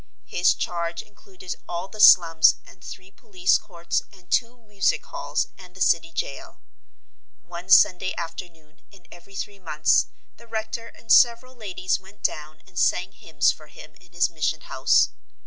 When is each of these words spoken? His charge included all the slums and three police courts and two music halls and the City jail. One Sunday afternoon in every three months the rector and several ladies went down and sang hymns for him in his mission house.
His 0.25 0.55
charge 0.55 1.03
included 1.03 1.53
all 1.69 1.87
the 1.87 1.99
slums 1.99 2.55
and 2.65 2.83
three 2.83 3.11
police 3.11 3.59
courts 3.59 4.01
and 4.11 4.31
two 4.31 4.57
music 4.57 5.05
halls 5.05 5.49
and 5.59 5.75
the 5.75 5.79
City 5.79 6.11
jail. 6.11 6.59
One 7.43 7.69
Sunday 7.69 8.15
afternoon 8.17 8.81
in 8.89 9.05
every 9.11 9.35
three 9.35 9.59
months 9.59 10.07
the 10.37 10.47
rector 10.47 10.87
and 10.87 11.11
several 11.13 11.53
ladies 11.53 11.99
went 11.99 12.23
down 12.23 12.63
and 12.65 12.79
sang 12.79 13.11
hymns 13.11 13.51
for 13.51 13.67
him 13.67 13.93
in 14.01 14.13
his 14.13 14.27
mission 14.27 14.61
house. 14.61 15.09